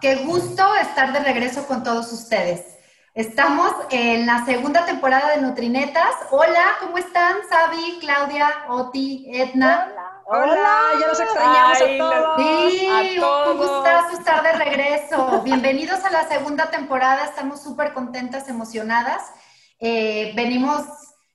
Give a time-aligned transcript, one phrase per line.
[0.00, 2.76] qué gusto estar de regreso con todos ustedes.
[3.14, 6.14] Estamos en la segunda temporada de Nutrinetas.
[6.30, 7.36] Hola, ¿cómo están?
[7.50, 9.92] Sabi, Claudia, Oti, Edna.
[10.24, 12.70] Hola, Hola ya nos extrañamos a todos.
[12.70, 15.42] Sí, un gustazo estar de regreso.
[15.42, 17.24] Bienvenidos a la segunda temporada.
[17.24, 19.32] Estamos súper contentas, emocionadas.
[19.80, 20.84] Eh, venimos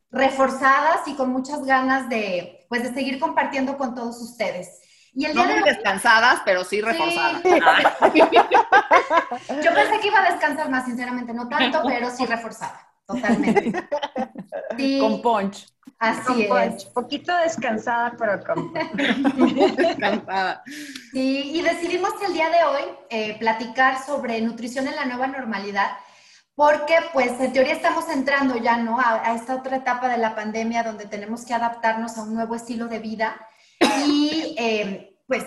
[0.09, 4.82] reforzadas y con muchas ganas de, pues, de seguir compartiendo con todos ustedes.
[5.15, 7.43] Y el no muy descansadas, pero sí reforzadas.
[7.43, 7.61] Yo
[9.73, 13.73] pensé que iba a descansar más, sinceramente, no tanto, pero sí reforzada, totalmente.
[14.99, 15.67] Con punch.
[15.99, 16.85] Así es.
[16.85, 18.73] Poquito descansada, pero con
[19.75, 20.63] descansada.
[21.11, 25.91] Sí, y decidimos el día de hoy eh, platicar sobre nutrición en la nueva normalidad,
[26.55, 28.99] porque pues en teoría estamos entrando ya, ¿no?
[28.99, 32.55] A, a esta otra etapa de la pandemia donde tenemos que adaptarnos a un nuevo
[32.55, 33.35] estilo de vida
[34.07, 35.43] y eh, pues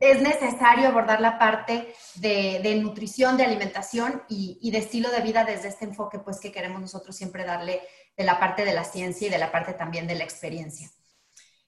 [0.00, 5.68] es necesario abordar la parte de, nutrición, de alimentación y, de estilo de vida desde
[5.68, 7.80] este enfoque pues que queremos nosotros siempre darle
[8.16, 10.90] de la parte de la ciencia y de la parte también de la experiencia.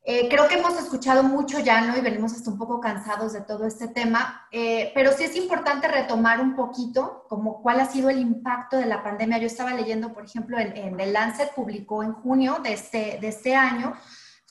[0.08, 1.97] Eh, creo que hemos escuchado mucho ya, ¿no?
[1.97, 5.88] Y venimos hasta un poco cansados de todo este tema, eh, pero sí es importante
[5.88, 9.38] retomar un poquito como cuál ha sido el impacto de la pandemia.
[9.38, 13.27] Yo estaba leyendo, por ejemplo, en, en The Lancet publicó en junio de este, de
[13.27, 13.97] este año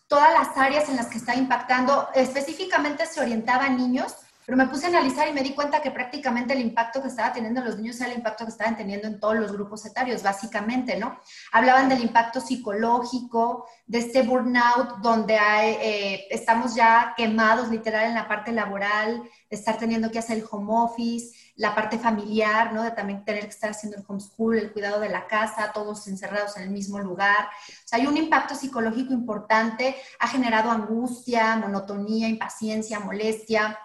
[0.07, 2.09] todas las áreas en las que está impactando.
[2.13, 5.89] Específicamente se orientaba a niños, pero me puse a analizar y me di cuenta que
[5.89, 9.19] prácticamente el impacto que estaba teniendo los niños era el impacto que estaban teniendo en
[9.19, 11.19] todos los grupos etarios, básicamente, ¿no?
[11.51, 18.27] Hablaban del impacto psicológico, de este burnout, donde eh, estamos ya quemados literal en la
[18.27, 22.83] parte laboral, de estar teniendo que hacer el home office, la parte familiar, ¿no?
[22.83, 26.57] De también tener que estar haciendo el homeschool, el cuidado de la casa, todos encerrados
[26.57, 27.47] en el mismo lugar.
[27.69, 33.79] O sea, hay un impacto psicológico importante, ha generado angustia, monotonía, impaciencia, molestia.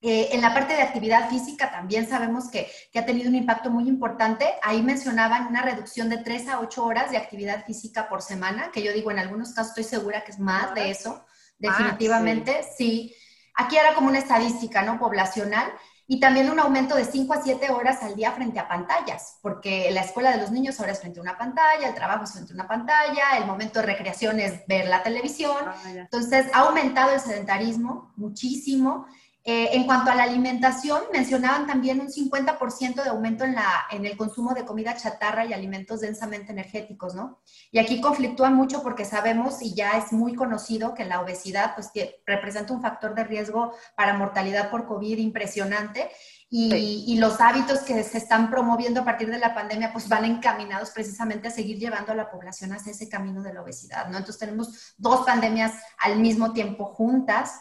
[0.00, 3.68] Eh, en la parte de actividad física también sabemos que, que, ha tenido un impacto
[3.68, 4.46] muy importante.
[4.62, 8.84] Ahí mencionaban una reducción de 3 a 8 horas de actividad física por semana, que
[8.84, 11.26] yo digo, en algunos casos estoy segura que es más de eso,
[11.58, 13.10] definitivamente, sí.
[13.10, 13.14] sí.
[13.56, 15.00] Aquí era como una estadística, ¿no?
[15.00, 15.68] Poblacional
[16.10, 19.90] y también un aumento de 5 a 7 horas al día frente a pantallas, porque
[19.90, 22.52] la escuela de los niños ahora es frente a una pantalla, el trabajo es frente
[22.52, 25.58] a una pantalla, el momento de recreación es ver la televisión.
[25.66, 29.06] Ah, Entonces, ha aumentado el sedentarismo muchísimo.
[29.50, 34.04] Eh, en cuanto a la alimentación, mencionaban también un 50% de aumento en, la, en
[34.04, 37.40] el consumo de comida chatarra y alimentos densamente energéticos, ¿no?
[37.72, 41.90] Y aquí conflictúa mucho porque sabemos y ya es muy conocido que la obesidad pues,
[42.26, 46.10] representa un factor de riesgo para mortalidad por COVID impresionante.
[46.50, 50.24] Y, y, los hábitos que se están promoviendo a partir de la pandemia pues van
[50.24, 54.16] encaminados precisamente a seguir llevando a la población hacia ese camino de la obesidad, ¿no?
[54.16, 57.60] Entonces tenemos dos pandemias al mismo tiempo juntas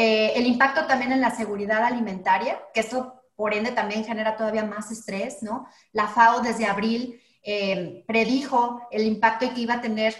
[0.00, 4.64] eh, el impacto también en la seguridad alimentaria, que esto por ende también genera todavía
[4.64, 5.66] más estrés, ¿no?
[5.90, 10.14] La FAO desde abril eh, predijo el impacto que iba a tener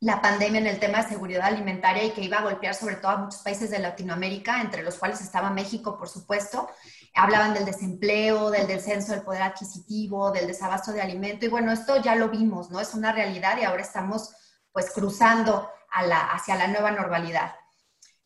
[0.00, 3.12] la pandemia en el tema de seguridad alimentaria y que iba a golpear sobre todo
[3.12, 6.68] a muchos países de Latinoamérica, entre los cuales estaba México, por supuesto.
[7.14, 11.46] Hablaban del desempleo, del descenso del poder adquisitivo, del desabasto de alimento.
[11.46, 12.80] Y bueno, esto ya lo vimos, ¿no?
[12.80, 14.34] Es una realidad y ahora estamos
[14.72, 17.52] pues cruzando hacia la nueva normalidad.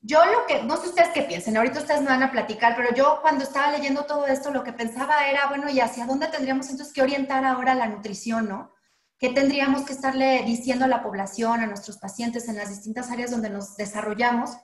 [0.06, 2.94] Yo lo que, no sé ustedes qué piensen, ahorita ustedes me van a platicar, pero
[2.94, 6.70] yo cuando estaba leyendo todo esto, lo que pensaba era, bueno, ¿y hacia dónde tendríamos
[6.70, 8.72] entonces que orientar ahora la nutrición, no?
[9.18, 13.32] ¿Qué tendríamos que estarle diciendo a la población, a nuestros pacientes en las distintas áreas
[13.32, 14.56] donde nos desarrollamos?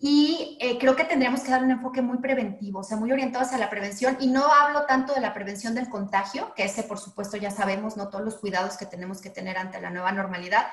[0.00, 3.44] Y eh, creo que tendríamos que dar un enfoque muy preventivo, o sea, muy orientado
[3.44, 4.16] hacia la prevención.
[4.18, 7.96] Y no hablo tanto de la prevención del contagio, que ese, por supuesto, ya sabemos,
[7.96, 8.08] ¿no?
[8.08, 10.66] Todos los cuidados que tenemos que tener ante la nueva normalidad,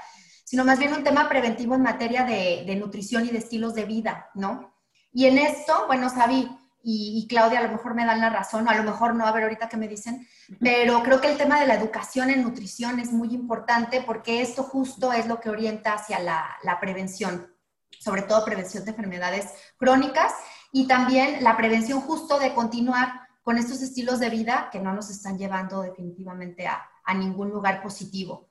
[0.48, 4.30] sino más bien un tema preventivo en materia de, nutrición y de estilos de vida,
[4.34, 4.74] ¿no?
[5.12, 6.50] Y en esto, bueno, Sabi
[6.82, 9.34] y, Claudia a lo mejor me dan la razón, o a lo mejor no, a
[9.34, 10.26] ver ahorita qué me dicen,
[10.62, 14.64] pero creo que el tema de la educación en nutrición es muy importante porque esto
[14.64, 17.54] justo es lo que orienta hacia la, la prevención,
[18.00, 20.32] sobre todo prevención de enfermedades crónicas
[20.72, 25.10] y también la prevención justo de continuar con estos estilos de vida que no nos
[25.10, 28.47] están llevando definitivamente a, a ningún lugar positivo.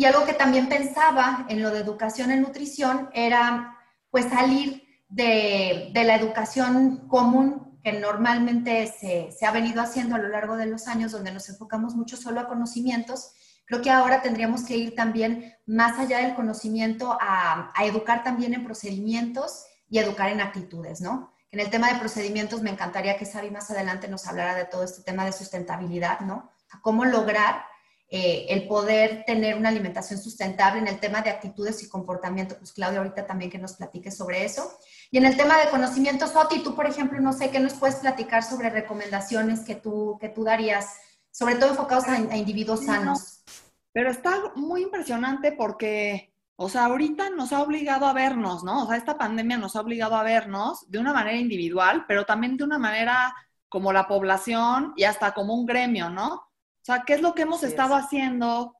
[0.00, 3.76] Y algo que también pensaba en lo de educación en nutrición era
[4.10, 10.56] pues salir de, la educación común que normalmente se, ha venido haciendo a lo largo
[10.56, 13.32] de los años, donde nos enfocamos mucho solo a conocimientos.
[13.66, 18.54] Creo que ahora tendríamos que ir también más allá del conocimiento a, a educar también
[18.54, 21.34] en procedimientos y educar en actitudes, ¿no?
[21.50, 24.82] En el tema de procedimientos me encantaría que Sabi más adelante nos hablara de todo
[24.82, 26.50] este tema de sustentabilidad, ¿no?
[26.80, 27.64] Cómo lograr
[28.12, 32.56] eh, el poder tener una alimentación sustentable en el tema de actitudes y comportamiento.
[32.58, 34.68] Pues Claudia, ahorita también que nos platique sobre eso.
[35.12, 37.96] Y en el tema de conocimiento, Soti, tú, por ejemplo, no sé qué nos puedes
[37.96, 40.96] platicar sobre recomendaciones que tú, que tú darías,
[41.30, 43.44] sobre todo enfocados a, a individuos sanos.
[43.92, 48.82] Pero está muy impresionante porque, o sea, ahorita nos ha obligado a vernos, ¿no?
[48.82, 52.56] O sea, esta pandemia nos ha obligado a vernos de una manera individual, pero también
[52.56, 53.32] de una manera
[53.68, 56.49] como la población y hasta como un gremio, ¿no?
[56.80, 58.76] O sea, ¿qué es lo que hemos estado haciendo?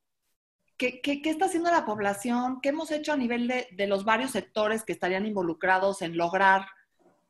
[0.76, 2.60] ¿Qué, ¿Qué, qué, está haciendo la población?
[2.62, 6.66] ¿Qué hemos hecho a nivel de, de, los varios sectores que estarían involucrados en lograr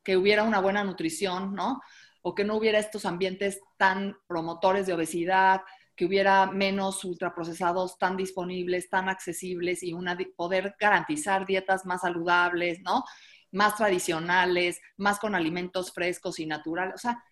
[0.04, 1.80] que hubiera una buena nutrición, ¿no?
[2.22, 5.62] O que no hubiera estos ambientes tan promotores de obesidad,
[6.00, 12.80] que hubiera menos ultraprocesados tan disponibles, tan accesibles y una, poder garantizar dietas más saludables,
[12.80, 13.04] ¿no?
[13.52, 16.94] Más tradicionales, más con alimentos frescos y naturales.
[16.94, 17.22] O sea,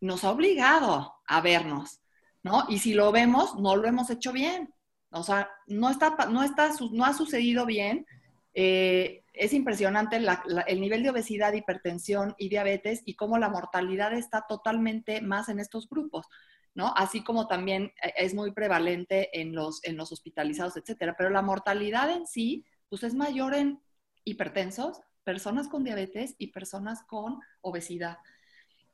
[0.00, 2.03] nos ha obligado a vernos.
[2.44, 2.66] ¿No?
[2.68, 4.72] Y si lo vemos, no lo hemos hecho bien.
[5.10, 8.06] O sea, no, está, no, está, no ha sucedido bien.
[8.52, 10.20] Eh, es impresionante
[10.66, 15.58] el nivel de obesidad, hipertensión y diabetes y cómo la mortalidad está totalmente más en
[15.58, 16.26] estos grupos,
[16.74, 16.92] ¿no?
[16.96, 21.16] Así como también eh, es muy prevalente en los, en los hospitalizados, etcétera.
[21.16, 23.80] Pero la mortalidad en sí, pues es mayor en
[24.24, 28.18] hipertensos, personas con diabetes y personas con obesidad.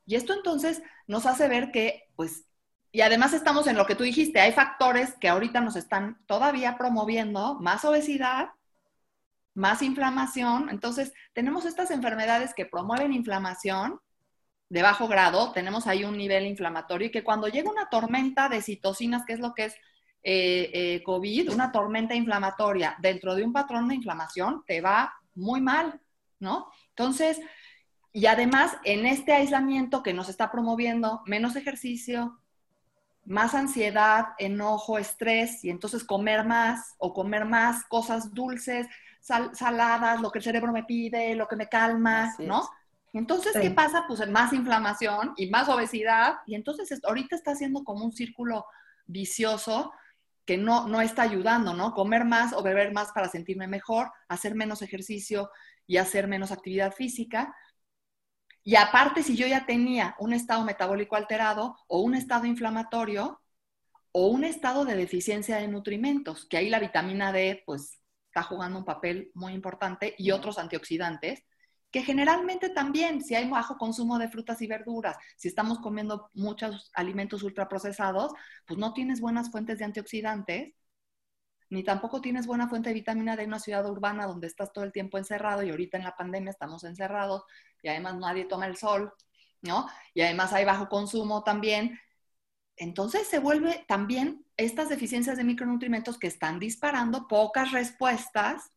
[0.05, 2.45] Y esto entonces nos hace ver que, pues,
[2.91, 6.77] y además estamos en lo que tú dijiste, hay factores que ahorita nos están todavía
[6.77, 8.49] promoviendo más obesidad,
[9.53, 10.69] más inflamación.
[10.69, 13.99] Entonces, tenemos estas enfermedades que promueven inflamación
[14.67, 18.61] de bajo grado, tenemos ahí un nivel inflamatorio y que cuando llega una tormenta de
[18.61, 19.73] citocinas, que es lo que es
[20.23, 25.61] eh, eh, COVID, una tormenta inflamatoria dentro de un patrón de inflamación, te va muy
[25.61, 25.99] mal,
[26.39, 26.71] ¿no?
[26.89, 27.39] Entonces,
[28.13, 32.40] y además en este aislamiento que nos está promoviendo menos ejercicio,
[33.25, 38.87] más ansiedad, enojo, estrés, y entonces comer más o comer más cosas dulces,
[39.19, 42.67] saladas, lo que el cerebro me pide, lo que me calma, ¿no?
[43.13, 44.05] Entonces, ¿qué pasa?
[44.07, 48.65] Pues más inflamación y más obesidad, y entonces ahorita está haciendo como un círculo
[49.05, 49.91] vicioso
[50.45, 51.93] que no, no está ayudando, ¿no?
[51.93, 55.51] Comer más o beber más para sentirme mejor, hacer menos ejercicio
[55.85, 57.53] y hacer menos actividad física,
[58.63, 63.41] y aparte, si yo ya tenía un estado metabólico alterado o un estado inflamatorio
[64.11, 68.79] o un estado de deficiencia de nutrimentos, que ahí la vitamina D pues está jugando
[68.79, 71.43] un papel muy importante y otros antioxidantes,
[71.91, 76.91] que generalmente también, si hay bajo consumo de frutas y verduras, si estamos comiendo muchos
[76.93, 78.31] alimentos ultraprocesados,
[78.65, 80.73] pues no tienes buenas fuentes de antioxidantes
[81.71, 84.83] ni tampoco tienes buena fuente de vitamina D en una ciudad urbana donde estás todo
[84.83, 87.43] el tiempo encerrado y ahorita en la pandemia estamos encerrados
[87.81, 89.13] y además nadie toma el sol,
[89.61, 89.87] ¿no?
[90.13, 91.97] Y además hay bajo consumo también.
[92.75, 98.73] Entonces se vuelve también estas deficiencias de micronutrientes que están disparando pocas respuestas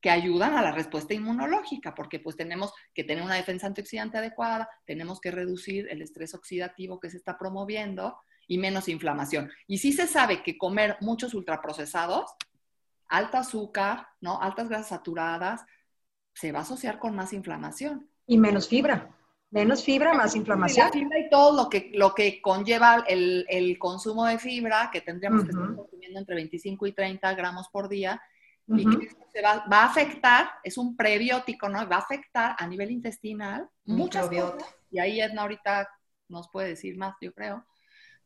[0.00, 4.68] que ayudan a la respuesta inmunológica, porque pues tenemos que tener una defensa antioxidante adecuada,
[4.84, 9.50] tenemos que reducir el estrés oxidativo que se está promoviendo, y menos inflamación.
[9.66, 12.34] Y sí se sabe que comer muchos ultraprocesados,
[13.08, 14.40] alta azúcar, ¿no?
[14.40, 15.64] Altas grasas saturadas,
[16.34, 18.08] se va a asociar con más inflamación.
[18.26, 19.14] Y menos fibra.
[19.50, 20.86] Menos fibra, más inflamación.
[20.86, 25.02] La fibra y todo lo que, lo que conlleva el, el consumo de fibra, que
[25.02, 28.20] tendríamos que estar consumiendo entre 25 y 30 gramos por día,
[28.68, 31.86] y que se va, va, a afectar, es un prebiótico, ¿no?
[31.86, 34.74] Va a afectar a nivel intestinal muchas cosas.
[34.90, 35.88] Y ahí Edna ahorita
[36.28, 37.66] nos puede decir más, yo creo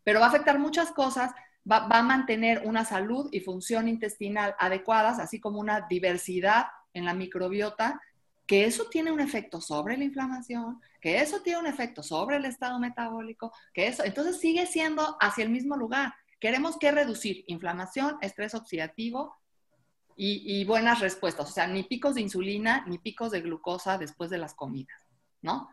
[0.07, 1.33] pero va a afectar muchas cosas,
[1.69, 7.13] va, a mantener una salud y función intestinal adecuadas, así como una diversidad en la
[7.13, 8.01] microbiota,
[8.47, 12.45] que eso tiene un efecto sobre la inflamación, que eso tiene un efecto sobre el
[12.45, 16.15] estado metabólico, que eso, entonces sigue siendo hacia el mismo lugar.
[16.39, 19.35] Queremos que reducir inflamación, estrés oxidativo
[20.17, 24.31] y, y buenas respuestas, o sea, ni picos de insulina, ni picos de glucosa después
[24.31, 25.01] de las comidas,
[25.43, 25.69] ¿no?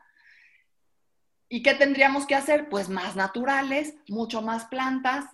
[1.53, 2.67] ¿Y qué tendríamos que hacer?
[2.67, 5.25] Pues más naturales, mucho más plantas,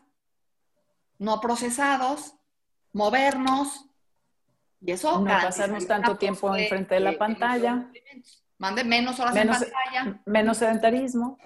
[1.17, 2.33] no procesados,
[2.91, 3.85] movernos.
[4.81, 5.21] Y eso.
[5.21, 7.89] No pasarnos tanto tiempo enfrente de la pantalla.
[8.57, 10.21] Mande menos horas en pantalla.
[10.25, 11.37] Menos sedentarismo.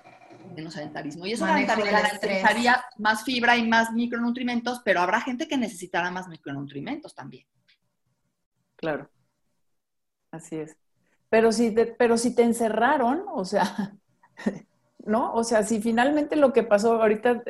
[0.55, 1.27] Menos sedentarismo.
[1.27, 7.13] Y eso necesitaría más fibra y más micronutrientes, pero habrá gente que necesitará más micronutrientes
[7.13, 7.45] también.
[8.75, 9.07] Claro.
[10.31, 10.75] Así es.
[11.29, 13.93] Pero si pero si te encerraron, o sea,
[15.05, 15.33] ¿no?
[15.33, 17.43] O sea, si finalmente lo que pasó ahorita,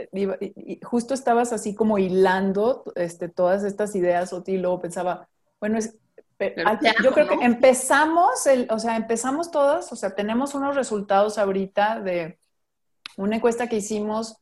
[0.84, 5.28] justo estabas así como hilando este, todas estas ideas, Oti, y luego pensaba,
[5.60, 5.98] bueno, es,
[7.04, 12.02] yo creo que empezamos, el, o sea, empezamos todas, o sea, tenemos unos resultados ahorita
[12.02, 12.40] de
[13.18, 14.38] una encuesta que hicimos,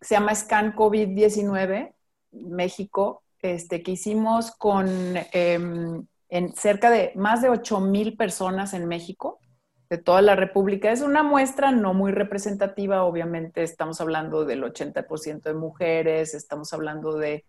[0.00, 1.92] se llama Scan COVID-19,
[2.32, 4.88] México, este, que hicimos con
[5.32, 9.40] em, en cerca de más de 8 mil personas en México,
[9.92, 10.90] de toda la República.
[10.90, 17.18] Es una muestra no muy representativa, obviamente estamos hablando del 80% de mujeres, estamos hablando
[17.18, 17.44] de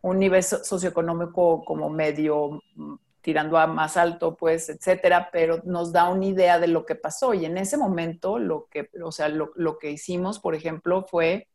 [0.00, 6.08] un nivel socioeconómico como medio mm, tirando a más alto, pues, etcétera, pero nos da
[6.08, 7.34] una idea de lo que pasó.
[7.34, 11.46] Y en ese momento, lo que, o sea, lo, lo que hicimos, por ejemplo, fue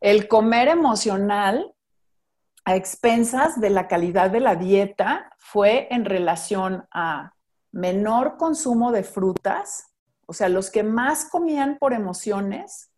[0.00, 1.72] el comer emocional
[2.64, 7.34] a expensas de la calidad de la dieta fue en relación a
[7.72, 9.88] menor consumo de frutas,
[10.26, 12.92] o sea, los que más comían por emociones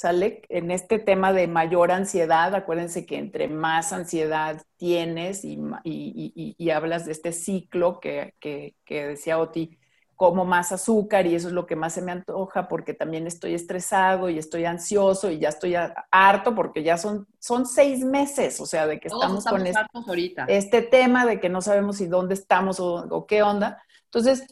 [0.00, 0.40] ¿sale?
[0.48, 7.12] En este tema de mayor ansiedad, acuérdense que entre más ansiedad tienes y, hablas de
[7.12, 8.32] este ciclo que,
[8.88, 9.76] decía Oti,
[10.16, 13.52] como más azúcar y eso es lo que más se me antoja porque también estoy
[13.52, 15.74] estresado y estoy ansioso y ya estoy
[16.10, 19.82] harto porque ya son, son seis meses, o sea, de que estamos, con este,
[20.48, 23.82] este, tema de que no sabemos si dónde estamos o qué onda.
[24.12, 24.44] Entonces,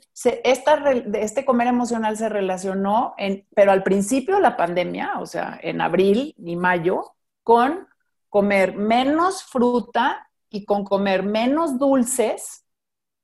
[0.45, 5.81] este comer emocional se relacionó, en, pero al principio de la pandemia, o sea, en
[5.81, 7.89] abril y mayo, con
[8.29, 12.67] comer menos fruta y con comer menos dulces,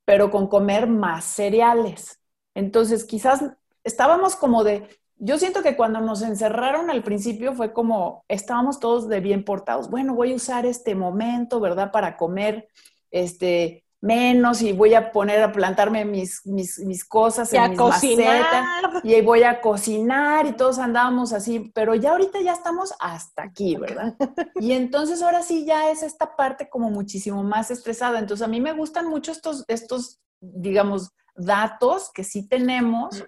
[0.05, 2.21] pero con comer más cereales.
[2.55, 3.45] Entonces, quizás
[3.85, 9.09] estábamos como de, yo siento que cuando nos encerraron al principio fue como, estábamos todos
[9.09, 9.88] de bien portados.
[9.88, 11.93] Bueno, voy a usar este momento, ¿verdad?
[11.93, 12.69] Para comer,
[13.12, 19.00] este, menos y voy a poner a plantarme mis, mis, cosas y en mis cocinar.
[19.02, 23.76] y voy a cocinar y todos andábamos así, pero ya ahorita ya estamos hasta aquí,
[23.76, 24.14] ¿verdad?
[24.61, 28.18] Y entonces ahora sí ya es esta parte como muchísimo más estresada.
[28.18, 33.25] Entonces a mí me gustan mucho estos, estos digamos, datos que sí tenemos,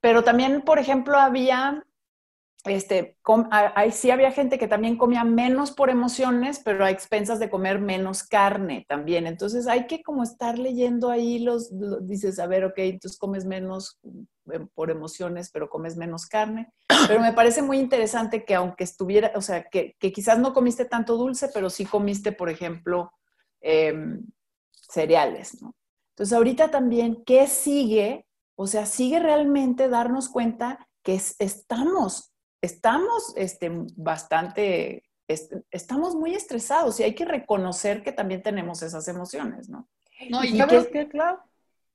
[0.00, 1.84] pero también, por ejemplo, había
[2.64, 3.16] este,
[3.50, 7.80] ahí sí había gente que también comía menos por emociones, pero a expensas de comer
[7.80, 9.26] menos carne también.
[9.26, 11.70] Entonces hay que como estar leyendo ahí los,
[12.06, 14.00] dices, a ver, ok, entonces comes menos
[14.52, 16.72] eh, por emociones, pero comes menos carne.
[17.06, 21.16] Pero me parece muy interesante que aunque estuviera, o sea, que, quizás no comiste tanto
[21.16, 23.12] dulce, pero sí comiste, por ejemplo,
[23.60, 24.24] em,
[24.72, 25.74] cereales, ¿no?
[26.10, 28.26] Entonces ahorita también, ¿qué sigue?
[28.56, 35.04] O sea, sigue realmente darnos cuenta que estamos estamos este, bastante,
[35.70, 39.88] estamos muy estresados y hay que reconocer que también tenemos esas emociones, ¿no?
[40.30, 41.40] No, y ¿sabes qué, claro?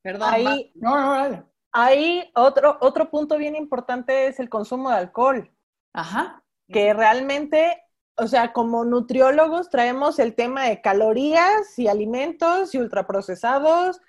[0.01, 0.29] Perdón.
[0.33, 1.43] Ahí, no, no, dale.
[1.71, 5.51] Ahí otro, otro punto bien importante es el consumo de alcohol.
[5.91, 6.43] Ajá.
[6.69, 7.83] Que realmente,
[8.15, 14.01] o sea, como nutriólogos traemos el tema de calorías y alimentos y ultraprocesados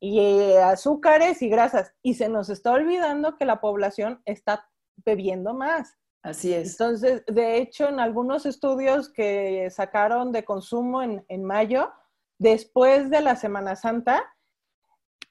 [0.00, 1.94] y eh, azúcares y grasas.
[2.02, 5.96] Y se nos está olvidando que la población está bebiendo más.
[6.22, 6.72] Así es.
[6.72, 11.90] Entonces, de hecho, en algunos estudios que sacaron de consumo en, mayo,
[12.38, 14.22] después de la Semana Santa,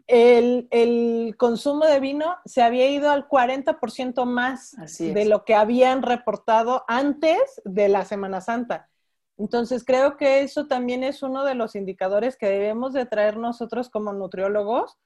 [0.07, 6.83] el, consumo de vino se había ido al 40% más de lo que habían reportado
[6.89, 8.89] antes de la Semana Santa.
[9.38, 13.89] Entonces, creo que eso también es uno de los indicadores que debemos de traer nosotros
[13.89, 15.00] como nutriólogos,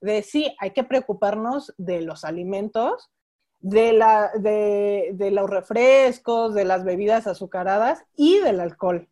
[0.00, 3.10] de sí, hay que preocuparnos de los alimentos,
[3.60, 9.08] de, la, de, los refrescos, de las bebidas azucaradas y del alcohol.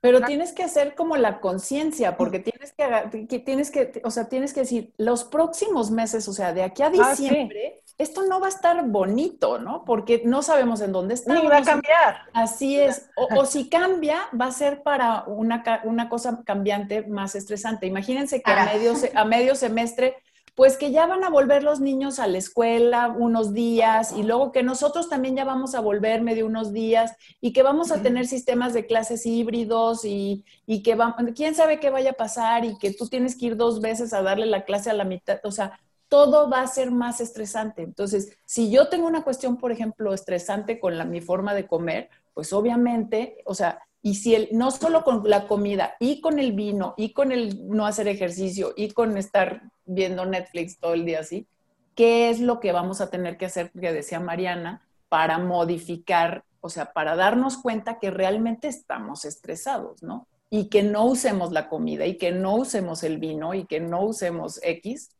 [0.00, 4.54] Pero tienes que hacer como la conciencia, porque tienes que, tienes que, o sea, tienes
[4.54, 8.46] que decir, los próximos meses, o sea, de aquí a ah, diciembre, esto no va
[8.46, 9.84] a estar bonito, ¿no?
[9.84, 11.34] Porque no sabemos en dónde está.
[11.34, 12.22] Ni va a cambiar.
[12.32, 13.10] Así es.
[13.16, 17.86] O, si cambia, va a ser para una, una cosa cambiante más estresante.
[17.86, 20.16] Imagínense que a medio, a medio semestre
[20.58, 24.50] pues que ya van a volver los niños a la escuela unos días y luego
[24.50, 28.26] que nosotros también ya vamos a volver medio unos días y que vamos a tener
[28.26, 32.76] sistemas de clases híbridos y, y que vamos, quién sabe qué vaya a pasar y
[32.76, 35.52] que tú tienes que ir dos veces a darle la clase a la mitad, o
[35.52, 37.82] sea, todo va a ser más estresante.
[37.82, 42.10] Entonces, si yo tengo una cuestión, por ejemplo, estresante con la, mi forma de comer,
[42.34, 46.52] pues obviamente, o sea, y si el, no solo con la comida, y con el
[46.52, 51.20] vino, y con el no hacer ejercicio, y con estar viendo Netflix todo el día
[51.20, 51.48] así,
[51.94, 56.68] ¿qué es lo que vamos a tener que hacer, que decía Mariana, para modificar, o
[56.68, 60.28] sea, para darnos cuenta que realmente estamos estresados, ¿no?
[60.50, 64.02] Y que no usemos la comida, y que no usemos el vino, y que no
[64.02, 65.10] usemos X,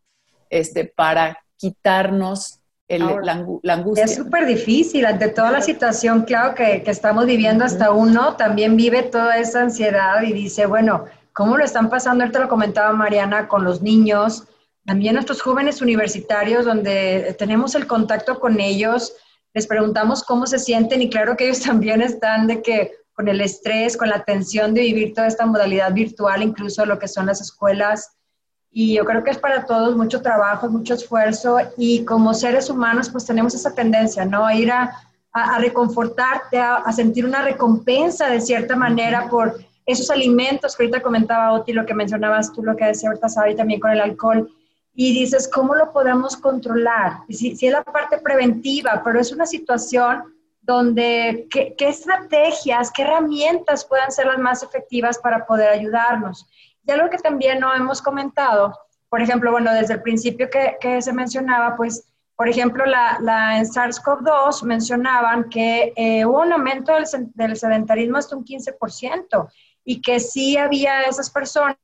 [0.50, 3.32] este, para quitarnos la,
[3.74, 4.04] angustia.
[4.04, 8.76] Es súper difícil, ante toda la situación, claro, que, que estamos viviendo, hasta uno también
[8.76, 12.24] vive toda esa ansiedad y dice, bueno, ¿cómo lo están pasando?
[12.24, 14.44] Ahorita lo comentaba Mariana con los niños,
[14.88, 19.12] también nuestros jóvenes universitarios, donde tenemos el contacto con ellos,
[19.52, 23.42] les preguntamos cómo se sienten y claro que ellos también están de que, con el
[23.42, 27.42] estrés, con la tensión de vivir toda esta modalidad virtual, incluso lo que son las
[27.42, 28.16] escuelas.
[28.70, 33.10] Y yo creo que es para todos mucho trabajo, mucho esfuerzo y como seres humanos
[33.10, 34.46] pues tenemos esa tendencia, ¿no?
[34.46, 34.90] A ir a,
[35.32, 41.52] a, reconfortarte, a, sentir una recompensa de cierta manera por esos alimentos que ahorita comentaba
[41.52, 44.50] Oti, lo que mencionabas tú, lo que decía ahorita Sabi también con el alcohol.
[45.00, 47.20] Y dices, ¿cómo lo podemos controlar?
[47.28, 50.24] Si, si es la parte preventiva, pero es una situación
[50.60, 56.48] donde qué, estrategias, qué herramientas puedan ser las más efectivas para poder ayudarnos.
[56.84, 58.76] Y algo que también no hemos comentado,
[59.08, 63.58] por ejemplo, bueno, desde el principio que, que se mencionaba, pues, por ejemplo, la, la
[63.58, 69.48] en SARS-CoV-2 mencionaban que eh, hubo un aumento del, del, sedentarismo hasta un 15%
[69.84, 71.78] y que sí había esas personas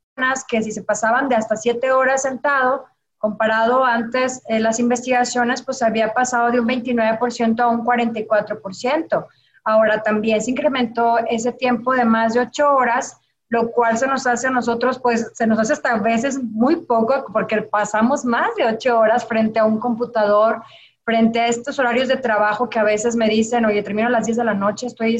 [0.48, 2.86] que si se pasaban de hasta 7 horas sentado,
[3.24, 9.26] Comparado antes, eh, las investigaciones, pues había pasado de un 29% a un 44%.
[9.64, 14.26] Ahora también se incrementó ese tiempo de más de 8 horas, lo cual se nos
[14.26, 18.54] hace a nosotros, pues se nos hace hasta a veces muy poco, porque pasamos más
[18.56, 20.62] de 8 horas frente a un computador,
[21.02, 24.26] frente a estos horarios de trabajo que a veces me dicen, oye, termino a las
[24.26, 25.16] 10 de la noche, estoy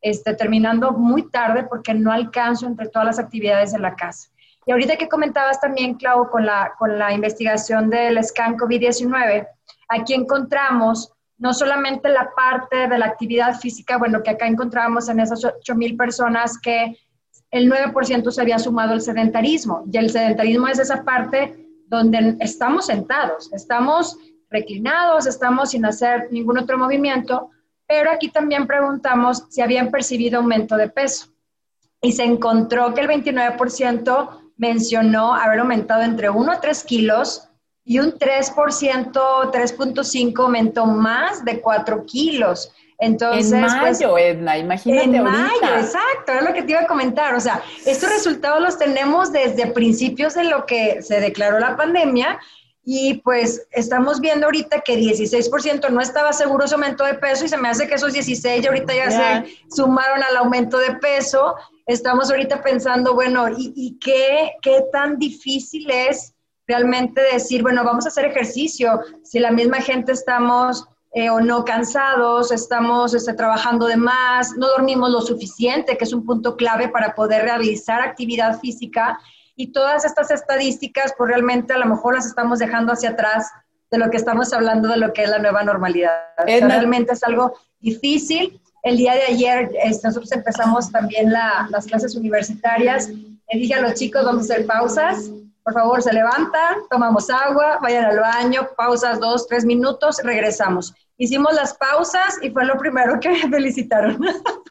[0.00, 4.33] este, terminando muy tarde porque no alcanzo entre todas las actividades de la casa.
[4.66, 9.46] Y ahorita que comentabas también, Clau, con la, con la investigación del scan COVID-19,
[9.88, 15.20] aquí encontramos no solamente la parte de la actividad física, bueno, que acá encontramos en
[15.20, 16.96] esas 8 mil personas que
[17.50, 19.84] el 9% se había sumado al sedentarismo.
[19.92, 24.16] Y el sedentarismo es esa parte donde estamos sentados, estamos
[24.50, 27.50] reclinados, estamos sin hacer ningún otro movimiento,
[27.86, 31.26] pero aquí también preguntamos si habían percibido aumento de peso.
[32.00, 37.48] Y se encontró que el 29% mencionó haber aumentado entre 1 a 3 kilos
[37.84, 42.72] y un 3%, 3.5 aumentó más de 4 kilos.
[42.98, 46.86] Entonces, en pues, mayo, Edna, imagínate En mayo, exacto, es lo que te iba a
[46.86, 47.34] comentar.
[47.34, 52.38] O sea, estos resultados los tenemos desde principios de lo que se declaró la pandemia
[52.84, 57.48] y pues estamos viendo ahorita que 16% no estaba seguro su aumento de peso y
[57.48, 62.30] se me hace que esos 16 ahorita ya se sumaron al aumento de peso estamos
[62.30, 66.34] ahorita pensando, bueno, ¿y, qué, qué, tan difícil es
[66.66, 69.00] realmente decir, bueno, vamos a hacer ejercicio?
[69.22, 74.68] Si la misma gente estamos eh, o no cansados, estamos este, trabajando de más, no
[74.68, 79.18] dormimos lo suficiente, que es un punto clave para poder realizar actividad física.
[79.56, 83.50] Y todas estas estadísticas, pues realmente a lo mejor las estamos dejando hacia atrás
[83.90, 86.16] de lo que estamos hablando de lo que es la nueva normalidad.
[86.46, 93.08] realmente es algo difícil el día de ayer este, nosotros empezamos también las clases universitarias.
[93.08, 95.30] Le dije a los chicos, vamos a hacer pausas.
[95.64, 100.92] Por favor, se levantan, tomamos agua, vayan al baño, pausas dos, tres minutos, regresamos.
[101.16, 104.20] Hicimos las pausas y fue lo primero que me felicitaron.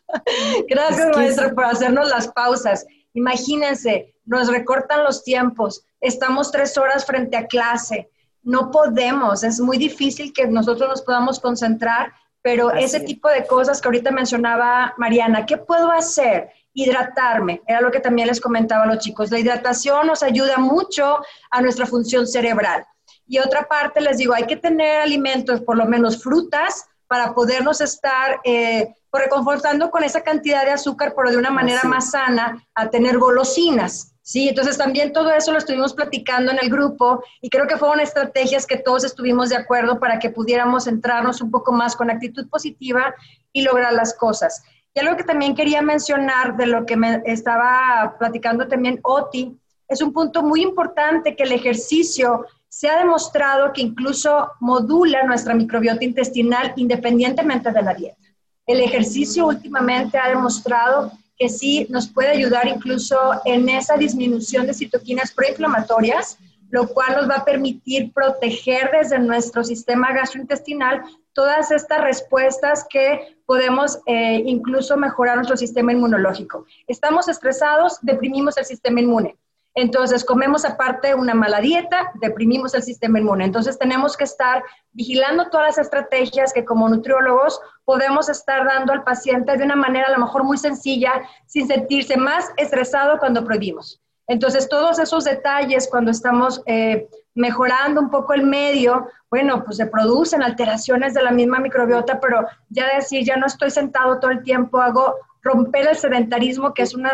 [0.69, 2.86] Gracias, maestro, por hacernos las pausas.
[3.15, 8.12] Imagínense, nos recortan los tiempos, estamos tres horas frente a clase,
[8.43, 13.82] no podemos, es muy difícil que nosotros nos podamos concentrar pero ese tipo de cosas
[13.82, 16.49] que ahorita mencionaba Mariana, ¿qué puedo hacer?
[16.73, 19.32] Hidratarme, era lo que también les comentaba a los chicos.
[19.32, 22.86] La hidratación nos ayuda mucho a nuestra función cerebral.
[23.25, 27.79] Y otra parte, les digo, hay que tener alimentos, por lo menos frutas, para podernos
[27.79, 32.89] estar eh, reconfortando con esa cantidad de azúcar, pero de una manera más sana, a
[32.89, 34.12] tener golosinas.
[34.25, 37.99] Sí, entonces también todo eso lo estuvimos platicando en el grupo y creo que fueron
[37.99, 42.47] estrategias que todos estuvimos de acuerdo para que pudiéramos centrarnos un poco más con actitud
[42.47, 43.13] positiva
[43.51, 44.63] y lograr las cosas.
[44.93, 49.57] Y algo que también quería mencionar de lo que me estaba platicando también Oti,
[49.89, 55.53] es un punto muy importante que el ejercicio se ha demostrado que incluso modula nuestra
[55.53, 58.17] microbiota intestinal independientemente de la dieta.
[58.65, 61.12] El ejercicio últimamente ha demostrado
[61.43, 66.38] que sí nos puede ayudar incluso en esa disminución de citoquinas proinflamatorias,
[66.69, 71.03] lo cual nos va a permitir proteger desde nuestro sistema gastrointestinal
[71.34, 76.65] todas estas respuestas que podemos eh, incluso mejorar nuestro sistema inmunológico.
[76.88, 79.36] Estamos estresados, deprimimos el sistema inmune.
[79.75, 83.45] Entonces, comemos aparte una mala dieta, deprimimos el sistema inmune.
[83.45, 89.03] Entonces, tenemos que estar vigilando todas las estrategias que como nutriólogos podemos estar dando al
[89.03, 93.99] paciente de una manera a lo mejor muy sencilla, sin sentirse más estresado cuando prohibimos.
[94.27, 99.88] Entonces, todos esos detalles cuando estamos eh, mejorando un poco el medio, bueno, pues se
[99.88, 104.43] producen alteraciones de la misma microbiota, pero ya decir, ya no estoy sentado todo el
[104.43, 107.12] tiempo, hago romper el sedentarismo, que es una,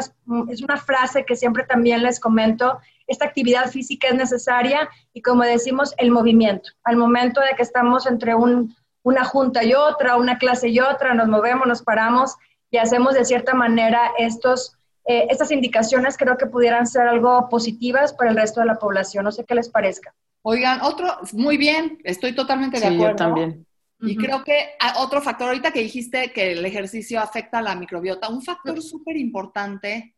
[0.49, 2.79] es una frase que siempre también les comento.
[3.07, 6.69] Esta actividad física es necesaria y como decimos, el movimiento.
[6.83, 11.27] Al momento de que estamos entre una junta y otra, una clase y otra, nos
[11.27, 12.35] movemos, nos paramos,
[12.71, 18.13] y hacemos de cierta manera estos, eh, estas indicaciones, creo que pudieran ser algo positivas
[18.13, 19.23] para el resto de la población.
[19.23, 20.13] No sé qué les parezca.
[20.43, 23.09] Oigan, otro, muy bien, estoy totalmente de acuerdo.
[23.09, 23.65] Yo también.
[24.01, 28.29] Y creo que otro factor, ahorita que dijiste que el ejercicio afecta a la microbiota,
[28.29, 30.15] un factor súper importante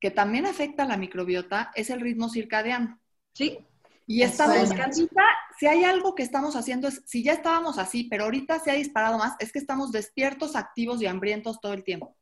[0.00, 2.98] que también afecta a la microbiota es el ritmo circadiano.
[3.32, 3.58] Sí.
[4.06, 4.68] Y estamos,
[5.58, 8.74] si hay algo que estamos haciendo, es, si ya estábamos así, pero ahorita se ha
[8.74, 12.16] disparado más, es que estamos despiertos, activos y hambrientos todo el tiempo.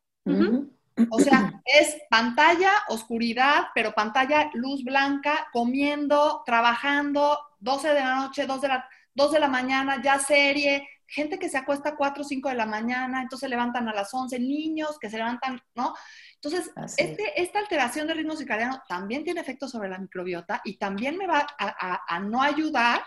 [1.08, 8.46] O sea, es pantalla, oscuridad, pero pantalla, luz blanca, comiendo, trabajando, 12 de la noche,
[8.46, 12.22] 2 de la, 2 de la mañana, ya serie, gente que se acuesta a 4
[12.22, 15.60] o 5 de la mañana, entonces se levantan a las 11, niños que se levantan,
[15.74, 15.92] ¿no?
[16.36, 21.16] Entonces, este, esta alteración del ritmo circadiano también tiene efectos sobre la microbiota y también
[21.18, 23.02] me va a, no ayudar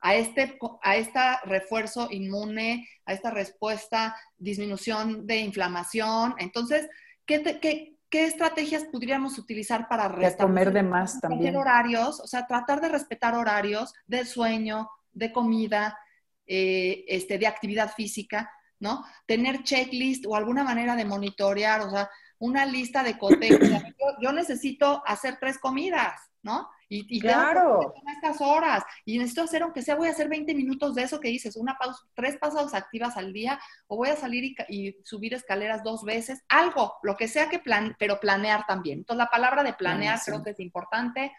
[0.00, 6.34] a este a esta refuerzo inmune, a esta respuesta, disminución de inflamación.
[6.38, 6.88] Entonces,
[7.26, 10.08] ¿qué, qué, estrategias podríamos utilizar para
[10.38, 11.54] comer de más también.
[11.56, 15.98] horarios, o sea, tratar de respetar horarios de sueño, de comida,
[16.46, 19.04] eh, este, de actividad física, ¿no?
[19.26, 23.58] Tener checklist o alguna manera de monitorear, o sea, una lista de cotejo.
[24.20, 26.70] yo, necesito hacer tres comidas, ¿no?
[26.88, 27.92] Y, y claro.
[27.94, 28.84] tengo estas horas.
[29.04, 31.76] Y necesito hacer, aunque sea, voy a hacer 20 minutos de eso que dices, una
[31.76, 36.44] pausa, tres pasadas activas al día, o voy a salir y, subir escaleras dos veces,
[36.48, 39.00] algo, lo que sea que plan, pero planear también.
[39.00, 41.32] Entonces, la palabra de planear creo que es importante.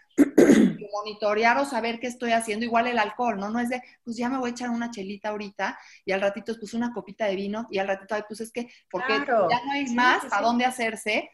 [1.04, 3.50] monitorear o saber qué estoy haciendo, igual el alcohol, ¿no?
[3.50, 6.56] No es de, pues ya me voy a echar una chelita ahorita y al ratito
[6.60, 9.26] pues una copita de vino y al ratito, pues es que, porque ya
[9.65, 11.30] no hay más a dónde hacerse,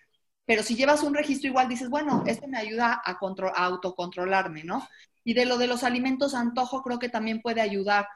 [0.46, 4.88] pero si llevas un registro igual dices, bueno, esto me ayuda a, a autocontrolarme, ¿no?
[5.24, 8.08] Y de lo de los alimentos antojo creo que también puede ayudar.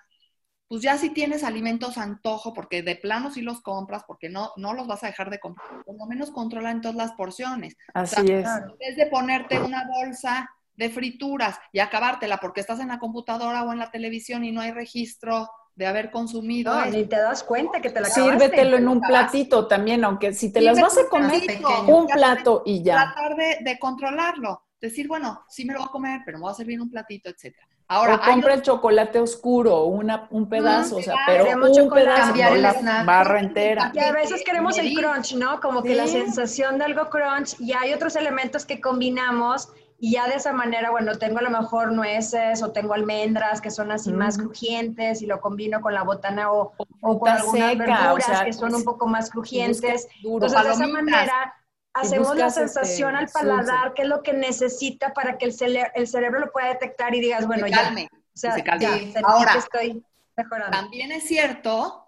[0.67, 4.73] Pues ya si tienes alimentos antojo, porque de plano sí los compras, porque no, no
[4.73, 7.77] los vas a dejar de comprar, por lo menos controla en todas las porciones.
[7.93, 8.45] Así es.
[8.45, 13.63] En vez de ponerte una bolsa de frituras y acabártela porque estás en la computadora
[13.63, 16.73] o en la televisión y no hay registro de haber consumido.
[16.73, 18.31] No, ni te das cuenta que te la acabaste.
[18.31, 21.43] Sírvetelo en un platito también, aunque si te las vas a comer,
[21.87, 23.13] un plato y ya.
[23.13, 24.63] Tratar de, controlarlo.
[24.81, 27.29] Decir, bueno, sí me lo voy a comer, pero me voy a servir un platito,
[27.29, 27.67] etcétera.
[27.89, 32.55] Ahora, o compra el chocolate oscuro, una, un pedazo, o sea, pero un pedazo, no
[32.55, 33.91] la barra entera.
[33.93, 35.61] Y a veces queremos el crunch, ¿no?
[35.61, 40.27] Como que la sensación de algo crunch y hay otros elementos que combinamos y ya
[40.27, 44.11] de esa manera, bueno, tengo a lo mejor nueces o tengo almendras que son así
[44.11, 48.75] más crujientes y lo combino con la botana o, o con algunas verduras que son
[48.75, 50.07] un poco más crujientes.
[50.23, 51.55] Entonces, de esa manera
[51.93, 55.55] hacemos la este, sensación al paladar, que es lo que necesita para que el,
[55.95, 57.93] el cerebro lo pueda detectar y digas, bueno, ya.
[58.35, 60.03] O sea, ya, Ahora, estoy
[60.35, 60.77] mejorando.
[60.77, 62.07] También es cierto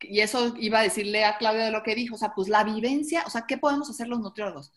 [0.00, 2.64] y eso iba a decirle a Claudia de lo que dijo, o sea, pues la
[2.64, 4.72] vivencia, o sea, ¿qué podemos hacer los nutriólogos?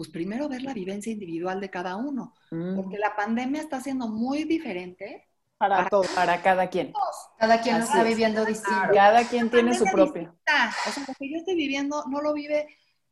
[0.00, 2.74] Pues primero ver la vivencia individual de cada uno, mm.
[2.74, 6.94] porque la pandemia está siendo muy diferente para, todos, para cada quien.
[7.38, 8.94] Cada quien lo está viviendo distinto.
[8.94, 10.30] Cada quien tiene su propio.
[10.30, 12.66] O sea, lo que yo estoy viviendo no lo vive.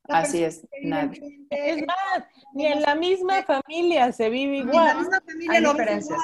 [0.04, 1.20] Así es, nadie.
[1.50, 2.24] Es más,
[2.54, 4.76] ni en la misma familia se vive igual.
[4.76, 6.18] en la misma familia lo diferencias.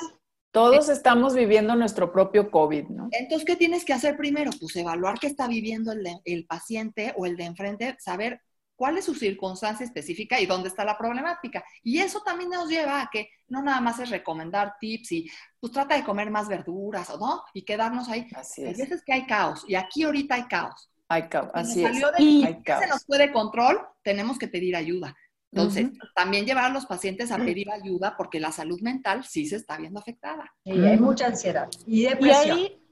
[0.51, 3.09] Todos estamos viviendo nuestro propio COVID, ¿no?
[3.11, 4.51] Entonces, ¿qué tienes que hacer primero?
[4.59, 8.41] Pues evaluar qué está viviendo el, el paciente o el de enfrente, saber
[8.77, 11.65] cuál es su circunstancia específica y dónde está la problemática.
[11.83, 15.73] Y eso también nos lleva a que no nada más es recomendar tips y pues
[15.73, 17.43] trata de comer más verduras, ¿o no?
[17.53, 18.29] Y quedarnos ahí.
[18.35, 18.69] Así es.
[18.69, 20.91] Hay veces que hay caos y aquí ahorita hay caos.
[21.09, 22.03] Hay caos, así es.
[22.19, 25.15] y se nos puede control, tenemos que pedir ayuda.
[25.53, 29.55] Entonces, también llevar a los pacientes a pedir ayuda porque la salud mental sí se
[29.55, 30.53] está viendo afectada.
[30.65, 32.59] Y hay mucha ansiedad y depresión.
[32.59, 32.84] Y ahí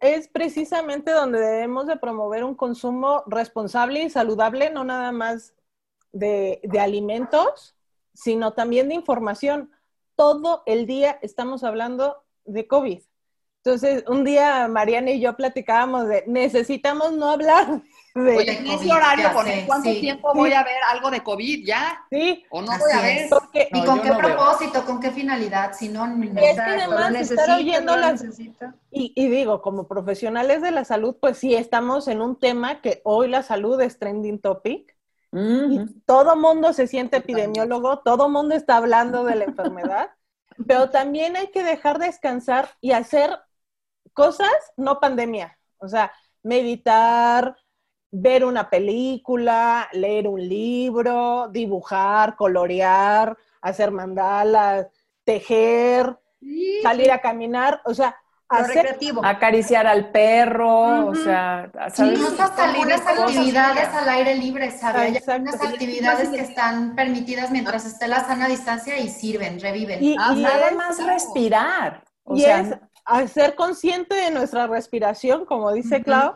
[0.00, 5.54] es precisamente donde debemos de promover un consumo responsable y saludable, no nada más
[6.12, 7.74] de, alimentos,
[8.12, 9.70] sino también de información.
[10.16, 13.00] Todo el día estamos hablando de COVID.
[13.64, 17.82] Entonces, un día Mariana y yo platicábamos de necesitamos no hablar
[18.14, 19.30] Oye, en ese horario,
[19.66, 22.04] cuánto tiempo voy a ver algo de COVID ya?
[22.10, 22.44] Sí.
[22.50, 23.30] ¿O no voy a ver?
[23.72, 25.72] ¿Y con qué propósito, con qué finalidad?
[25.72, 28.22] Si no, es que además estar oyendo las...
[28.90, 33.00] Y, y, digo, como profesionales de la salud, pues sí, estamos en un tema que
[33.04, 34.94] hoy la salud es trending topic.
[35.34, 40.10] Y todo mundo se siente epidemiólogo, todo mundo está hablando de la enfermedad,
[40.66, 43.38] pero también hay que dejar descansar y hacer
[44.12, 45.58] cosas no pandemia.
[45.78, 47.56] O sea, meditar,
[48.12, 54.86] ver una película, leer un libro, dibujar, colorear, hacer mandalas,
[55.24, 56.18] tejer,
[56.82, 58.14] salir a caminar, o sea,
[58.50, 59.24] recreativo.
[59.24, 62.18] Acariciar al perro, o sea, ¿sabes?
[62.18, 65.00] Incluso hasta algunas actividades al aire libre, ¿sabes?
[65.00, 70.04] Hay algunas actividades que están permitidas mientras esté la sana distancia y sirven, reviven.
[70.04, 72.04] Y, ah, nada más respirar.
[72.24, 72.78] O y sea,
[73.22, 76.34] es ser consciente de nuestra respiración, como dice Clau,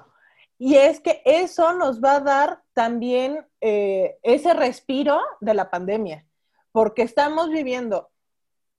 [0.59, 6.25] y es que eso nos va a dar también eh, ese respiro de la pandemia,
[6.73, 8.09] porque estamos viviendo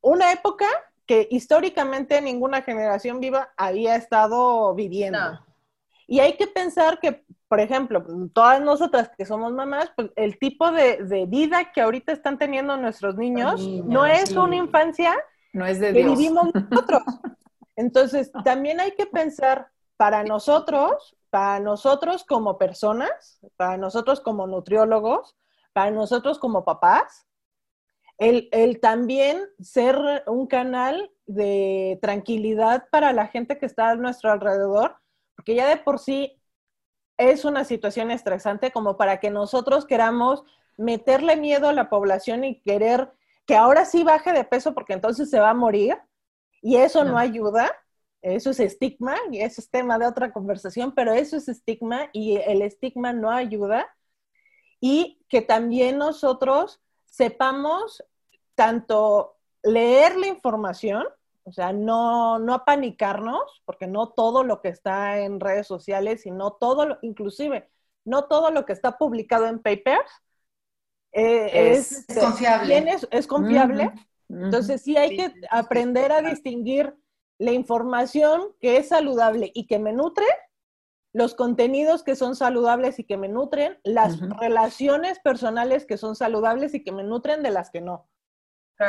[0.02, 0.66] una época
[1.06, 5.40] que históricamente ninguna generación viva había estado viviendo.
[6.06, 10.72] Y hay que pensar que, por ejemplo, todas nosotras que somos mamás, pues el tipo
[10.72, 15.16] de, vida que ahorita están teniendo nuestros niños, no es una infancia
[15.54, 17.02] no es de que vivimos nosotros.
[17.76, 25.36] Entonces, también hay que pensar para nosotros, para nosotros como personas, para nosotros como nutriólogos,
[25.74, 27.28] para nosotros como papás,
[28.18, 34.96] el, también ser un canal de tranquilidad para la gente que está a nuestro alrededor,
[35.36, 36.42] porque ya de por sí
[37.18, 40.44] es una situación estresante como para que nosotros queramos
[40.78, 43.12] meterle miedo a la población y querer
[43.46, 45.98] que ahora sí baje de peso porque entonces se va a morir
[46.62, 47.72] y eso no, ayuda.
[48.22, 52.38] Eso es estigma y eso es tema de otra conversación, pero eso es estigma y
[52.38, 53.88] el estigma no ayuda.
[54.80, 58.04] Y que también nosotros sepamos
[58.56, 61.06] tanto leer la información,
[61.44, 66.32] o sea, no, no apanicarnos, porque no todo lo que está en redes sociales y
[66.32, 67.70] no todo, inclusive,
[68.04, 70.12] no todo lo que está publicado en papers
[71.12, 72.86] eh, es, confiable.
[73.12, 73.92] Es, confiable.
[74.30, 76.94] Entonces sí hay que aprender a distinguir
[77.40, 80.26] la información que es saludable y que me nutre
[81.14, 86.76] los contenidos que son saludables y que me nutren, las relaciones personales que son saludables
[86.76, 88.08] y que me nutren de las que no.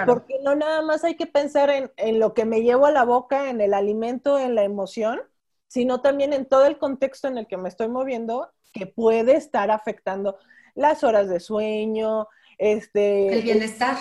[0.05, 3.05] Porque no nada más hay que pensar en, en, lo que me llevo a la
[3.05, 5.21] boca, en el alimento, en la emoción,
[5.67, 9.71] sino también en todo el contexto en el que me estoy moviendo que puede estar
[9.71, 10.37] afectando
[10.75, 13.97] las horas de sueño, este, el bienestar.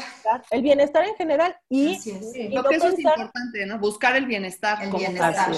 [0.50, 2.00] El bienestar en general y,
[2.52, 3.78] lo que eso es importante, ¿no?
[3.80, 4.84] Buscar el bienestar.
[4.84, 5.54] El bienestar.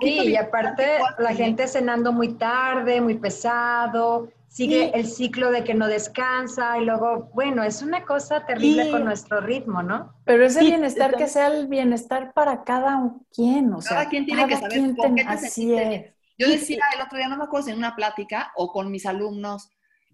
[0.00, 5.74] Sí, y aparte la gente cenando muy tarde, muy pesado, sigue el ciclo de que
[5.74, 10.14] no descansa y luego, bueno, es una cosa terrible con nuestro ritmo, ¿no?
[10.24, 14.46] Pero ese bienestar que sea el bienestar para cada quien, o sea, cada quien tiene
[14.46, 16.12] que saber qué así es.
[16.38, 19.70] Yo decía el otro día, no me acuerdo en una plática o con mis alumnos,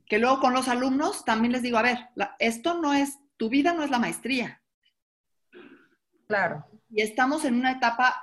[0.07, 3.73] que luego con los alumnos también les digo, a ver, esto no es, tu vida
[3.73, 4.63] no es la maestría.
[6.27, 6.65] Claro.
[6.91, 8.23] Y estamos en una etapa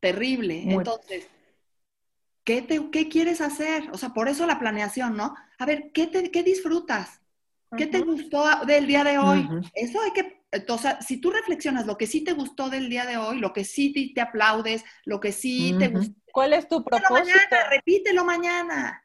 [0.00, 0.62] terrible.
[0.66, 1.28] Entonces,
[2.44, 3.90] ¿qué, te, ¿qué quieres hacer?
[3.92, 5.34] O sea, por eso la planeación, ¿no?
[5.58, 7.20] A ver, ¿qué, te, qué disfrutas?
[7.76, 9.46] ¿Qué te gustó del día de hoy?
[9.74, 13.16] Eso hay que, entonces, si tú reflexionas lo que sí te gustó del día de
[13.16, 16.14] hoy, lo que sí te, aplaudes, lo que sí te gustó.
[16.32, 17.14] ¿Cuál es tu propósito?
[17.14, 19.02] Mañana, repítelo mañana.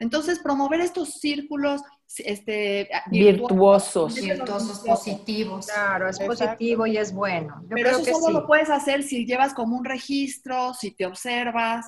[0.00, 1.82] Entonces, promover estos círculos
[2.18, 4.14] este, virtuosos.
[4.14, 5.66] Virtuosos, positivos.
[5.66, 7.62] Claro, es positivo y es bueno.
[7.68, 11.86] Pero eso solo lo puedes hacer si llevas como un registro, si te observas.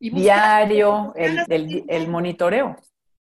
[0.00, 2.76] Y Diario, el, monitoreo.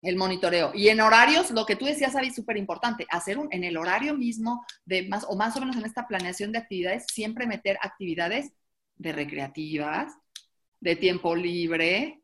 [0.00, 0.72] El monitoreo.
[0.74, 4.14] Y en horarios, lo que tú decías, Avi, súper importante, hacer un, en el horario
[4.14, 8.52] mismo, de más o más o menos en esta planeación de actividades, siempre meter actividades
[8.96, 10.14] de recreativas,
[10.80, 12.17] de tiempo libre,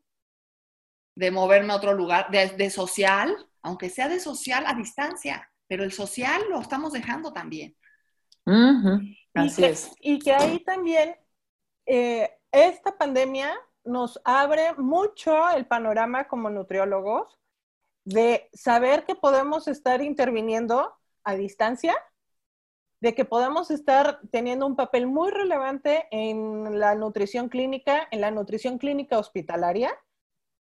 [1.14, 5.92] de moverme a otro lugar, de, social, aunque sea de social a distancia, pero el
[5.92, 7.77] social lo estamos dejando también.
[9.35, 9.92] Así y es.
[10.00, 11.16] y que ahí también
[11.87, 17.38] eh, esta pandemia nos abre mucho el panorama como nutriólogos
[18.05, 21.96] de saber que podemos estar interviniendo a distancia,
[23.00, 28.31] de que podemos estar teniendo un papel muy relevante en la nutrición clínica, en la
[28.31, 29.92] nutrición clínica hospitalaria,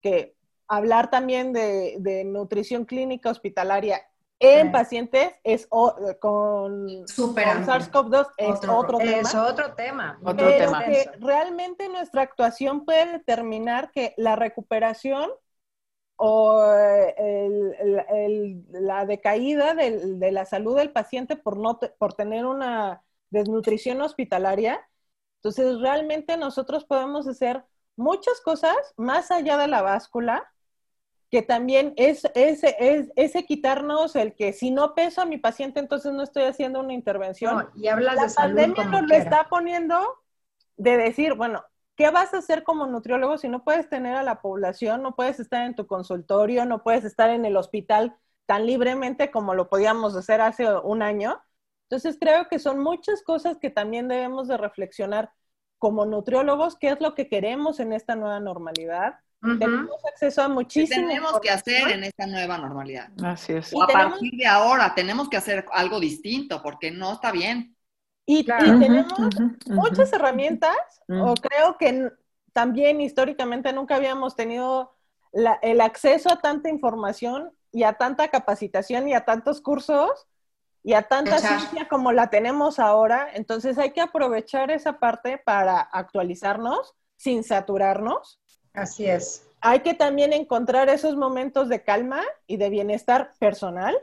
[0.00, 0.34] que
[0.68, 4.02] hablar también de, nutrición clínica hospitalaria
[4.38, 9.20] en pacientes es con, SARS-CoV-2 es otro, tema.
[9.20, 10.18] Es otro tema.
[10.24, 10.84] Otro tema.
[10.86, 15.30] que realmente nuestra actuación puede determinar que la recuperación
[16.16, 16.62] o
[18.72, 24.86] la decaída de, la salud del paciente por, no por tener una desnutrición hospitalaria.
[25.36, 27.64] Entonces, realmente nosotros podemos hacer
[28.00, 30.50] muchas cosas más allá de la báscula,
[31.30, 32.74] que también es, ese
[33.14, 36.94] es, quitarnos el que si no peso a mi paciente, entonces no estoy haciendo una
[36.94, 37.68] intervención.
[37.76, 40.18] y hablas la de salud pandemia nos lo está poniendo
[40.76, 41.62] de decir, bueno,
[41.94, 45.38] ¿qué vas a hacer como nutriólogo si no puedes tener a la población, no puedes
[45.38, 50.16] estar en tu consultorio, no puedes estar en el hospital tan libremente como lo podíamos
[50.16, 51.40] hacer hace un año?
[51.88, 55.30] Entonces creo que son muchas cosas que también debemos de reflexionar
[55.80, 59.18] como nutriólogos qué es lo que queremos en esta nueva normalidad.
[59.40, 61.00] Tenemos acceso a muchísimo.
[61.00, 63.08] ¿Qué tenemos que hacer en esta nueva normalidad?
[63.24, 63.72] Así es.
[63.72, 67.74] O a partir de ahora tenemos que hacer algo distinto porque no está bien.
[68.26, 69.14] Y, tenemos
[69.66, 70.76] muchas herramientas,
[71.08, 72.10] o creo que
[72.52, 74.94] también históricamente nunca habíamos tenido
[75.32, 80.28] el acceso a tanta información y a tanta capacitación y a tantos cursos
[80.82, 83.28] y a tanta ciencia como la tenemos ahora.
[83.34, 88.40] Entonces hay que aprovechar esa parte para actualizarnos sin saturarnos.
[88.72, 89.46] Así es.
[89.60, 93.98] Hay que también encontrar esos momentos de calma y de bienestar personal,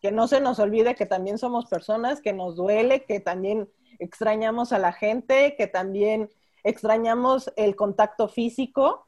[0.00, 4.72] que no se nos olvide que también somos personas, que nos duele, que también extrañamos
[4.72, 6.30] a la gente, que también
[6.62, 9.06] extrañamos el contacto físico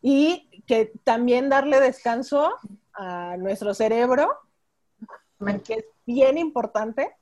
[0.00, 2.54] y que también darle descanso
[2.92, 4.38] a nuestro cerebro,
[5.64, 7.14] que es bien importante,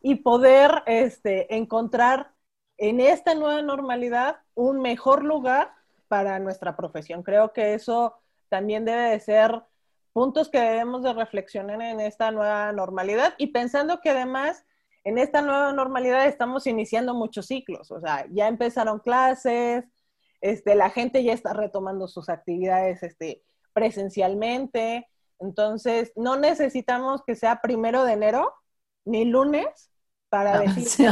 [0.00, 2.32] y poder este, encontrar
[2.78, 5.72] en esta nueva normalidad un mejor lugar
[6.08, 7.22] para nuestra profesión.
[7.22, 8.14] Creo que eso
[8.48, 9.62] también debe de ser
[10.12, 14.64] puntos que debemos de reflexionar en esta nueva normalidad y pensando que además
[15.04, 19.84] en esta nueva normalidad estamos iniciando muchos ciclos, o sea, ya empezaron clases,
[20.40, 25.08] este, la gente ya está retomando sus actividades este, presencialmente,
[25.40, 28.54] entonces no necesitamos que sea primero de enero
[29.04, 29.90] ni lunes
[30.28, 31.10] para decir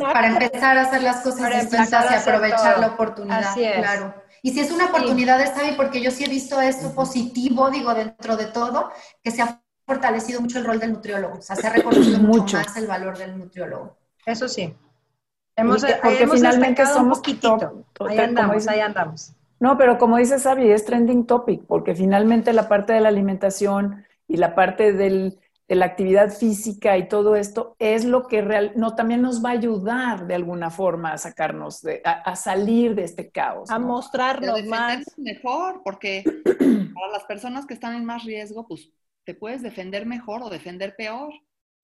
[0.00, 3.54] para empezar a hacer las cosas distintas y aprovechar la oportunidad.
[3.54, 4.14] Claro.
[4.42, 7.92] Y si es una oportunidad, está bien, porque yo sí he visto esto positivo, digo,
[7.92, 8.90] dentro de todo,
[9.22, 12.56] que se ha fortalecido mucho el rol del nutriólogo, o sea, se ha reconocido mucho,
[12.56, 13.98] más el valor del nutriólogo.
[14.24, 14.74] Eso sí.
[15.56, 17.84] Hemos, porque finalmente somos un poquitito.
[18.08, 19.32] ahí andamos, ahí andamos.
[19.60, 24.04] No, pero como dice Sabi, es trending topic, porque finalmente la parte de la alimentación
[24.26, 28.72] y la parte del, de la actividad física y todo esto es lo que real,
[28.74, 33.04] no, también nos va a ayudar de alguna forma a sacarnos, de, a, salir de
[33.04, 33.70] este caos.
[33.70, 35.04] A mostrarnos más.
[35.18, 36.24] mejor, porque
[36.94, 38.90] para las personas que están en más riesgo, pues
[39.24, 41.34] te puedes defender mejor o defender peor.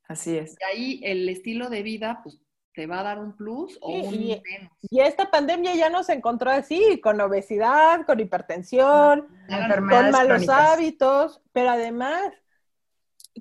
[0.09, 0.57] Así es.
[0.61, 2.41] Y ahí el estilo de vida, pues
[2.77, 4.71] te va a dar un plus o un y, menos.
[4.83, 11.71] Y esta pandemia ya nos encontró así, con obesidad, con hipertensión, con malos hábitos, pero
[11.71, 12.23] además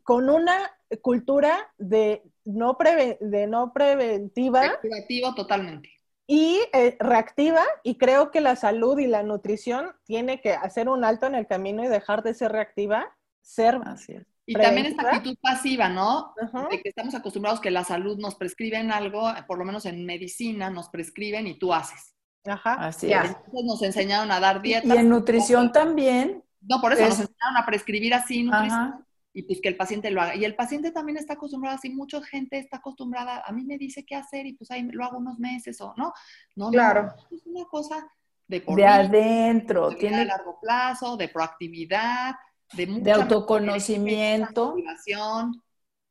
[0.03, 0.71] con una
[1.01, 2.77] cultura de no,
[3.19, 4.79] de no preventiva.
[4.81, 5.89] Reactivo totalmente.
[6.27, 11.03] Y eh, reactiva, y creo que la salud y la nutrición tiene que hacer un
[11.03, 15.37] alto en el camino y dejar de ser reactiva, ser Así y también esta actitud
[15.41, 16.33] pasiva, ¿no?
[16.69, 20.69] De que estamos acostumbrados que la salud nos prescriben algo, por lo menos en medicina
[20.69, 22.15] nos prescriben y tú haces.
[22.45, 22.75] Ajá.
[22.75, 23.25] Así es.
[23.25, 24.95] Entonces nos enseñaron a dar dietas.
[24.95, 26.43] Y en nutrición también.
[26.61, 29.05] No, por eso nos enseñaron a prescribir así nutrición.
[29.33, 30.35] Y pues que el paciente lo haga.
[30.35, 34.05] Y el paciente también está acostumbrado así, mucha gente está acostumbrada, a mí me dice
[34.05, 36.13] qué hacer y pues ahí lo hago unos meses o no.
[36.55, 37.13] No, claro.
[37.31, 38.07] es una cosa
[38.47, 39.89] de, de adentro.
[39.89, 40.21] De tiene...
[40.21, 42.35] a largo plazo, de proactividad,
[42.73, 44.75] de, autoconocimiento.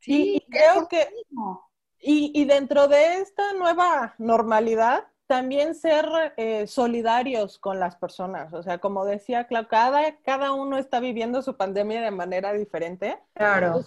[0.00, 1.08] Sí, y creo que,
[2.00, 8.52] y, y, dentro de esta nueva normalidad, también ser eh, solidarios con las personas.
[8.52, 13.18] O sea, como decía Clau, cada, cada uno está viviendo su pandemia de manera diferente.
[13.34, 13.84] Claro.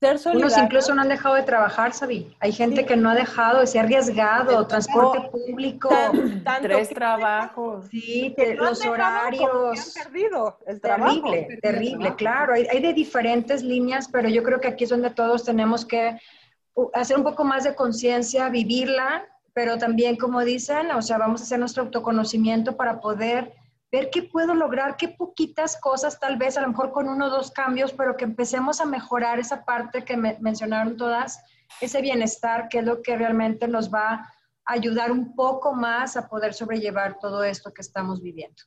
[0.00, 2.34] Ser Unos incluso no han dejado de trabajar, Sabi.
[2.40, 5.90] Hay gente que no ha dejado, se ha arriesgado, transporte público.
[6.62, 7.86] tres trabajos.
[7.90, 9.96] Sí, los horarios.
[9.96, 11.30] Han perdido el trabajo.
[11.30, 12.54] Terrible, terrible, claro.
[12.54, 16.18] Hay, hay de diferentes líneas, pero yo creo que aquí es donde todos tenemos que
[16.94, 21.44] hacer un poco más de conciencia, vivirla, pero también, como dicen, o sea, vamos a
[21.44, 23.52] hacer nuestro autoconocimiento para poder
[23.92, 27.30] ver qué puedo lograr, qué poquitas cosas, tal vez a lo mejor con uno o
[27.30, 31.42] dos cambios, pero que empecemos a mejorar esa parte que me mencionaron todas,
[31.80, 34.32] ese bienestar, que es lo que realmente nos va a
[34.64, 38.62] ayudar un poco más a poder sobrellevar todo esto que estamos viviendo.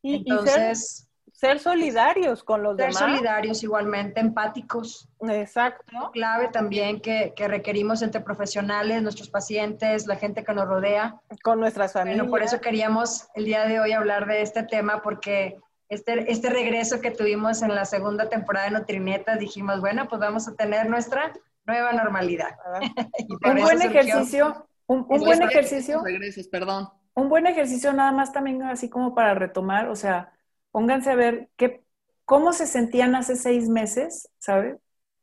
[0.00, 1.07] Y, Entonces,
[1.38, 2.96] ser solidarios con los demás.
[2.96, 5.08] Ser solidarios igualmente, empáticos.
[5.20, 6.10] Exacto.
[6.12, 11.20] Clave también que, que, requerimos entre profesionales, nuestros pacientes, la gente que nos rodea.
[11.44, 12.18] Con nuestras familias.
[12.18, 16.50] Bueno, por eso queríamos el día de hoy hablar de este tema, porque este, este
[16.50, 20.90] regreso que tuvimos en la segunda temporada de Nutrinetas, dijimos, bueno, pues vamos a tener
[20.90, 21.32] nuestra
[21.66, 22.50] nueva normalidad.
[23.44, 26.02] un buen ejercicio, un, un buen ejercicio.
[26.02, 26.88] Regresos, perdón.
[27.14, 30.32] Un buen ejercicio nada más también así como para retomar, o sea,
[30.78, 31.82] pónganse a ver qué,
[32.24, 34.76] cómo se sentían hace seis meses, ¿sabes?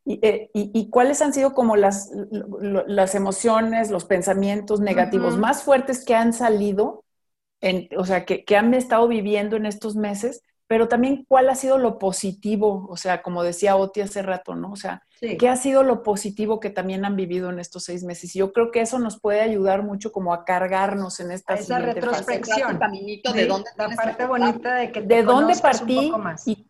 [0.06, 2.12] Eh, y, cuáles han sido como las,
[2.88, 7.06] las emociones, los pensamientos negativos más fuertes que han salido,
[7.62, 11.56] en, o sea, que, que, han estado viviendo en estos meses, pero también cuál ha
[11.56, 14.72] sido lo positivo, o sea, como decía Oti hace rato, ¿no?
[14.72, 18.36] O sea, ¿qué ha sido lo positivo que también han vivido en estos seis meses?
[18.36, 21.78] Y yo creo que eso nos puede ayudar mucho como a cargarnos en esta Esa
[21.80, 22.80] retrospección.
[22.80, 26.12] de dónde la parte bonita de que de dónde partí
[26.46, 26.68] y,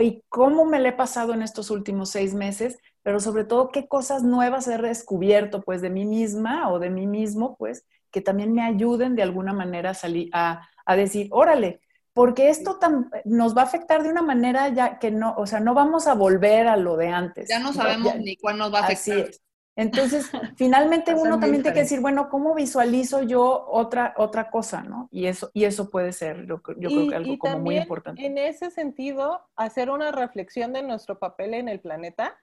[0.00, 3.86] y, cómo me le he pasado en estos últimos seis meses, pero sobre todo qué
[3.86, 8.52] cosas nuevas he descubierto, pues, de mí misma o de mí mismo, pues, que también
[8.52, 11.80] me ayuden de alguna manera a salir a, a decir, órale,
[12.14, 12.78] porque esto
[13.24, 16.14] nos va a afectar de una manera ya que no, o sea, no vamos a
[16.14, 17.48] volver a lo de antes.
[17.48, 19.30] Ya no sabemos ni cuándo nos va a afectar.
[19.76, 25.08] Entonces, finalmente uno también tiene que decir, bueno, ¿cómo visualizo yo otra, otra cosa, no?
[25.10, 28.24] Y eso, y eso puede ser, yo, creo que algo como muy importante.
[28.24, 32.38] En ese sentido, hacer una reflexión de nuestro papel en el planeta,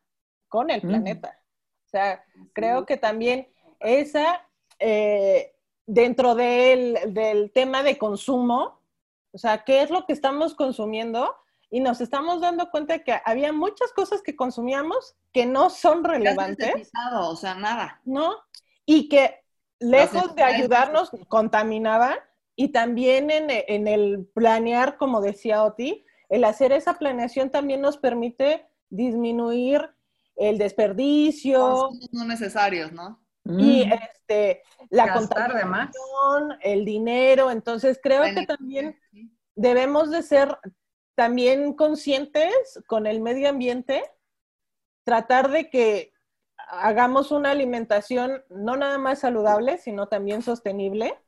[0.50, 1.40] con el planeta.
[1.86, 3.48] O sea, creo que también
[3.80, 4.46] esa,
[4.80, 5.54] eh,
[5.86, 8.81] dentro del, del tema de consumo,
[9.34, 11.36] o sea, ¿qué es lo que estamos consumiendo?
[11.70, 16.04] Y nos estamos dando cuenta de que había muchas cosas que consumíamos que no son
[16.04, 16.92] relevantes.
[17.14, 18.02] o sea, nada.
[18.04, 18.36] ¿No?
[18.86, 19.40] Y que
[19.80, 22.18] lejos de ayudarnos, contaminaban.
[22.58, 27.98] Y también en, en, el planear, como decía Oti, el hacer esa planeación también nos
[27.98, 29.90] permite disminuir
[30.36, 31.90] el desperdicio.
[32.12, 33.22] No necesarios, ¿no?
[33.46, 33.94] Y mm.
[33.94, 37.52] este, la contaminación, el dinero.
[37.52, 39.00] Entonces, creo que también
[39.56, 40.58] debemos de ser
[41.16, 44.04] también conscientes con el medio ambiente,
[45.04, 46.14] tratar de que
[46.70, 51.20] hagamos una alimentación no nada más saludable, sino también sostenible,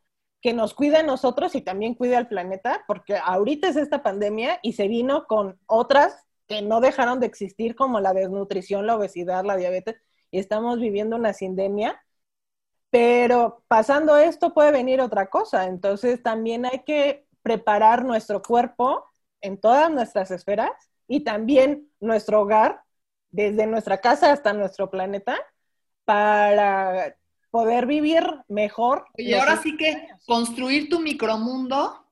[0.41, 4.59] que nos cuide a nosotros y también cuide al planeta, porque ahorita es esta pandemia
[4.61, 9.45] y se vino con otras que no dejaron de existir, como la desnutrición, la obesidad,
[9.45, 9.95] la diabetes,
[10.33, 12.03] y estamos viviendo una sindemia.
[12.89, 19.05] Pero pasando esto puede venir otra cosa, entonces también hay que preparar nuestro cuerpo
[19.41, 20.71] en todas nuestras esferas
[21.07, 22.81] y también nuestro hogar,
[23.29, 25.37] desde nuestra casa hasta nuestro planeta,
[26.03, 27.15] para
[27.51, 29.05] poder vivir mejor.
[29.15, 32.02] Y ahora sí que construir tu micromundo.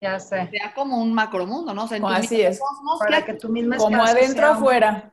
[0.00, 0.48] Ya sé.
[0.50, 1.82] Sea como un macromundo, ¿no?
[1.82, 2.60] Así es.
[2.98, 5.12] Para que tú misma Como adentro afuera.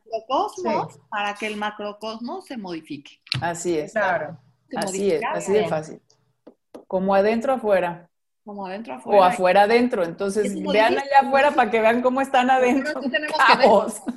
[1.09, 3.19] Para que el macrocosmos se modifique.
[3.41, 3.91] Así es.
[3.91, 4.39] Claro.
[4.75, 6.01] Así es, así de fácil.
[6.87, 8.09] Como adentro afuera
[8.47, 9.19] como adentro afuera.
[9.19, 10.05] O afuera adentro.
[10.05, 12.93] Entonces, vean allá afuera para que vean cómo están adentro.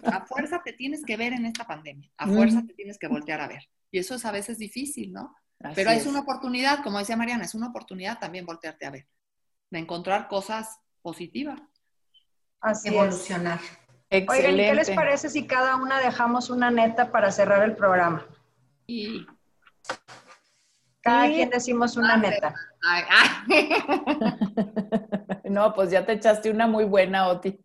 [0.05, 2.09] a fuerza te tienes que ver en esta pandemia.
[2.17, 3.69] A fuerza te tienes que voltear a ver.
[3.91, 5.35] Y eso es a veces difícil, ¿no?
[5.75, 6.07] Pero es.
[6.07, 9.09] una oportunidad, como decía Mariana, es una oportunidad también voltearte a ver.
[9.71, 11.61] De encontrar cosas positivas.
[12.61, 13.61] Así Evolucionar.
[14.11, 14.63] Excelente.
[14.63, 18.27] Oigan, ¿qué les parece si cada una dejamos una neta para cerrar el programa?
[18.87, 19.27] Y
[21.03, 22.55] cada quien decimos una neta.
[25.51, 27.59] No, pues ya te echaste una muy buena, Oti.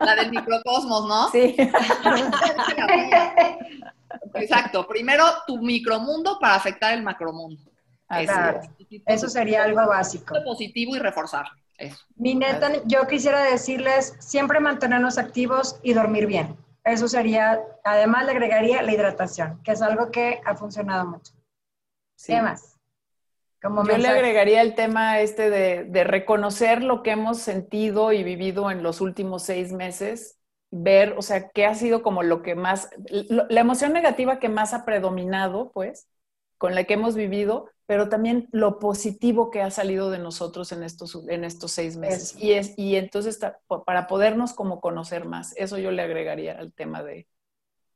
[0.00, 1.30] La del microcosmos, ¿no?
[1.30, 1.54] Sí.
[4.34, 4.88] Exacto.
[4.88, 7.62] Primero tu micromundo para afectar el macromundo.
[8.20, 8.60] Claro.
[9.06, 10.34] Eso sería algo básico.
[10.44, 11.46] Positivo y reforzar.
[11.78, 12.04] Eso.
[12.16, 16.56] Mi neta, yo quisiera decirles siempre mantenernos activos y dormir bien.
[16.84, 21.32] Eso sería, además le agregaría la hidratación, que es algo que ha funcionado mucho.
[22.26, 22.78] ¿Qué más?
[23.60, 28.70] Como Yo le agregaría el tema este de, reconocer lo que hemos sentido y vivido
[28.70, 30.38] en los últimos seis meses,
[30.70, 34.74] ver, o sea, qué ha sido como lo que más, la emoción negativa que más
[34.74, 36.08] ha predominado, pues,
[36.58, 40.82] con la que hemos vivido, pero también lo positivo que ha salido de nosotros en
[40.82, 42.34] estos, en estos seis meses.
[42.38, 43.38] Y, es, y entonces,
[43.86, 47.28] para podernos como conocer más, eso yo le agregaría al tema de,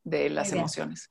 [0.04, 1.10] de las emociones.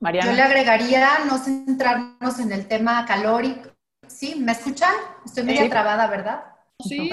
[0.00, 3.70] Yo le agregaría no centrarnos en el tema calórico.
[4.06, 4.34] ¿Sí?
[4.34, 4.94] ¿Me escuchan?
[5.24, 6.44] Estoy media trabada, ¿verdad?
[6.78, 7.10] Sí,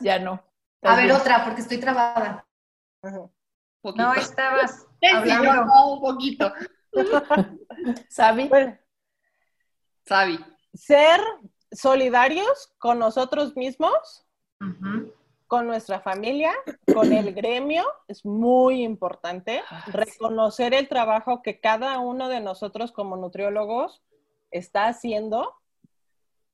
[0.00, 0.42] ya no.
[0.82, 2.44] A ver, otra, porque estoy trabada.
[3.02, 5.94] No, estabas hablando.
[5.94, 6.52] un poquito.
[8.08, 8.50] ¿Sabi?
[10.06, 10.38] Sabi.
[10.72, 11.20] Ser
[11.70, 14.24] solidarios con nosotros mismos
[15.46, 16.52] con nuestra familia,
[16.92, 19.62] con el gremio, es muy importante.
[19.70, 24.02] Ah, reconocer el trabajo que cada uno de nosotros como nutriólogos
[24.50, 25.54] está haciendo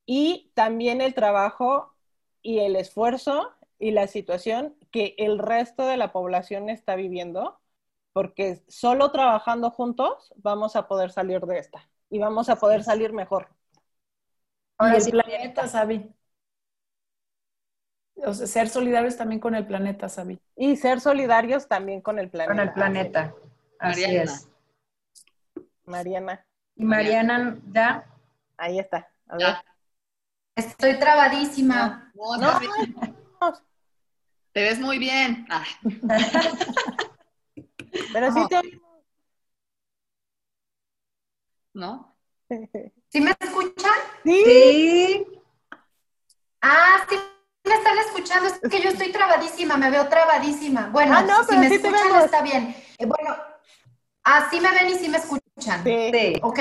[0.05, 1.95] y también el trabajo
[2.43, 7.59] y el esfuerzo y la situación que el resto de la población está viviendo,
[8.13, 13.13] porque solo trabajando juntos vamos a poder salir de esta y vamos a poder salir
[13.13, 13.49] mejor.
[14.79, 16.15] Ahora, y el planeta, Sabi
[18.33, 20.41] ser solidarios también con el planeta, Sabi.
[20.57, 22.53] Y ser solidarios también con el planeta.
[22.53, 23.35] Con el planeta.
[23.79, 24.49] Así es.
[25.85, 26.45] Mariana.
[26.77, 28.05] Y Mariana, ¿ya?
[28.57, 29.09] Ahí está.
[29.27, 29.55] A ver.
[30.55, 32.13] Estoy trabadísima.
[32.15, 32.61] No,
[34.53, 35.47] Te ves muy bien.
[38.13, 38.90] Pero sí te oímos.
[41.75, 42.17] ¿No?
[43.09, 43.93] ¿Sí me escuchan?
[44.25, 45.27] Sí.
[46.61, 47.17] Ah, sí
[47.65, 48.49] me están escuchando.
[48.63, 50.89] Es que yo estoy trabadísima, me veo trabadísima.
[50.91, 52.75] Bueno, ah, si me escuchan está bien.
[52.99, 53.37] Eh, bueno,
[54.25, 55.85] así me ven y sí me escuchan.
[55.85, 56.35] Sí.
[56.43, 56.59] Ok.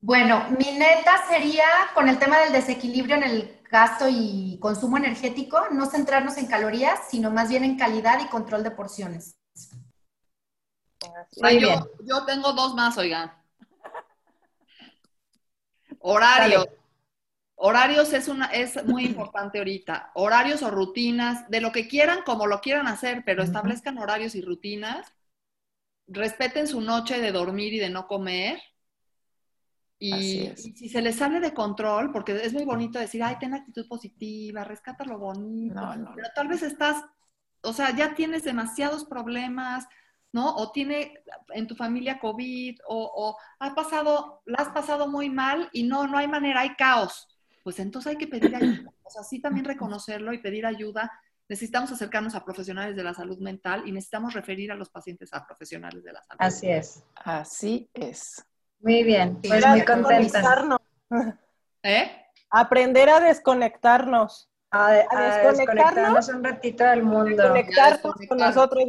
[0.00, 5.68] Bueno, mi neta sería con el tema del desequilibrio en el gasto y consumo energético,
[5.72, 9.38] no centrarnos en calorías, sino más bien en calidad y control de porciones.
[11.60, 13.37] yo, yo, tengo dos más, oigan.
[16.00, 16.66] Horario.
[17.60, 20.12] Horarios es, una, es muy importante ahorita.
[20.14, 24.42] Horarios o rutinas, de lo que quieran, como lo quieran hacer, pero establezcan horarios y
[24.42, 25.12] rutinas.
[26.06, 28.60] Respeten su noche de dormir y de no comer.
[29.98, 33.88] Y, si se les sale de control, porque es muy bonito decir, ay, ten actitud
[33.88, 35.80] positiva, rescata lo bonito,
[36.14, 37.04] pero tal vez estás,
[37.62, 39.88] o sea, ya tienes demasiados problemas,
[40.38, 40.54] ¿no?
[40.56, 45.68] O tiene en tu familia COVID, o, o ha pasado, la has pasado muy mal
[45.72, 47.28] y no, no hay manera, hay caos
[47.68, 48.90] pues entonces hay que pedir ayuda.
[49.02, 51.12] O sea, sí también reconocerlo y pedir ayuda.
[51.50, 55.46] Necesitamos acercarnos a profesionales de la salud mental y necesitamos referir a los pacientes a
[55.46, 56.38] profesionales de la salud.
[56.40, 57.02] Así es.
[57.14, 58.42] Así es.
[58.80, 60.78] Muy bien, pues muy contenta.
[61.82, 62.10] ¿Eh?
[62.48, 64.50] Aprender a desconectarnos.
[64.70, 67.52] A, desconectarnos, un ratito del mundo.
[67.52, 68.84] Desconectarnos con nosotros.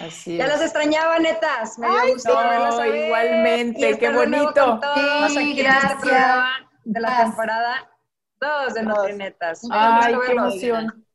[0.00, 1.78] Así ya las extrañaba, netas.
[1.78, 4.80] Me dio gusto Igualmente, qué bonito.
[5.28, 6.44] Sí, gracias
[6.84, 7.90] de la temporada
[8.40, 9.62] 2 de Nutrinetas.
[9.70, 11.06] Ay, qué emoción.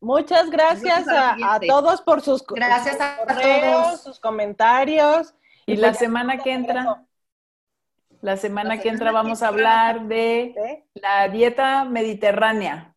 [0.00, 4.02] Muchas gracias a, todos por sus, gracias a todos.
[4.02, 5.34] sus comentarios.
[5.64, 7.04] Y, la pues semana que entra,
[8.20, 12.94] la semana que entra vamos a hablar de la dieta mediterránea.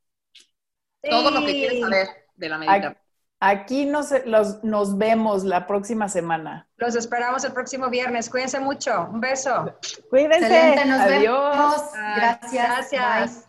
[1.02, 3.09] Todo lo que quieres saber de la mediterránea.
[3.42, 6.68] Aquí nos, los, nos vemos la próxima semana.
[6.78, 8.30] Los esperamos el próximo viernes.
[8.30, 9.08] Cuídense mucho.
[9.12, 9.74] Un beso.
[10.10, 10.86] Cuídense.
[10.86, 11.82] nos Adiós.
[12.16, 12.92] Gracias.
[12.92, 13.49] Gracias.